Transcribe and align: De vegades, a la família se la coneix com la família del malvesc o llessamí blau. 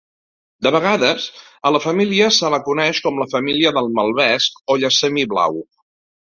De 0.67 0.69
vegades, 0.75 1.27
a 1.69 1.73
la 1.75 1.81
família 1.83 2.31
se 2.39 2.51
la 2.55 2.61
coneix 2.71 3.03
com 3.09 3.21
la 3.25 3.29
família 3.37 3.75
del 3.79 3.93
malvesc 4.01 4.61
o 4.77 4.81
llessamí 4.85 5.31
blau. 5.37 5.65